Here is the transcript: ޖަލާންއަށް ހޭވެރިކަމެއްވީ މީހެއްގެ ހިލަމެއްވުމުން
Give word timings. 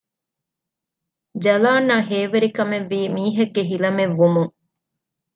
ޖަލާންއަށް 1.43 2.05
ހޭވެރިކަމެއްވީ 2.09 2.99
މީހެއްގެ 3.15 3.63
ހިލަމެއްވުމުން 3.71 4.53